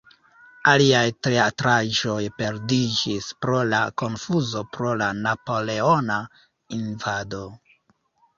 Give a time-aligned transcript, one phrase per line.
[0.69, 6.19] Aliaj teatraĵoj perdiĝis pro la konfuzo pro la napoleona
[6.81, 7.45] invado.